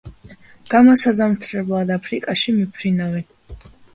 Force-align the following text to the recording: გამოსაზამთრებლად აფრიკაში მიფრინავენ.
გამოსაზამთრებლად 0.73 1.93
აფრიკაში 1.97 2.57
მიფრინავენ. 2.57 3.67